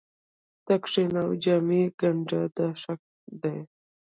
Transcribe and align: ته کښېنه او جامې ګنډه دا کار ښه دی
ته 0.65 0.73
کښېنه 0.83 1.19
او 1.25 1.31
جامې 1.43 1.81
ګنډه 1.99 2.41
دا 2.57 2.67
کار 2.71 2.75
ښه 2.81 2.93
دی 3.41 3.57